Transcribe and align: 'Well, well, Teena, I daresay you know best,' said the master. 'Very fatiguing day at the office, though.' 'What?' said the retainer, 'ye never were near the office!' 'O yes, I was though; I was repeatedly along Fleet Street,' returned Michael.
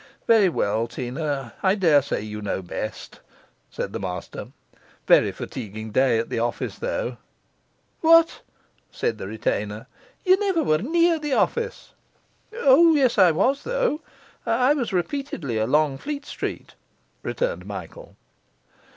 'Well, 0.25 0.49
well, 0.49 0.87
Teena, 0.87 1.53
I 1.61 1.75
daresay 1.75 2.21
you 2.23 2.41
know 2.41 2.63
best,' 2.63 3.19
said 3.69 3.93
the 3.93 3.99
master. 3.99 4.47
'Very 5.05 5.31
fatiguing 5.31 5.91
day 5.91 6.17
at 6.17 6.29
the 6.29 6.39
office, 6.39 6.79
though.' 6.79 7.17
'What?' 7.99 8.41
said 8.89 9.19
the 9.19 9.27
retainer, 9.27 9.85
'ye 10.25 10.37
never 10.37 10.63
were 10.63 10.79
near 10.79 11.19
the 11.19 11.33
office!' 11.33 11.93
'O 12.51 12.95
yes, 12.95 13.19
I 13.19 13.29
was 13.29 13.61
though; 13.61 14.01
I 14.43 14.73
was 14.73 14.91
repeatedly 14.91 15.59
along 15.59 15.99
Fleet 15.99 16.25
Street,' 16.25 16.73
returned 17.21 17.67
Michael. 17.67 18.15